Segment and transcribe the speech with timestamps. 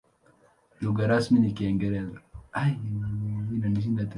[0.81, 2.17] Lugha rasmi ni Kiingereza.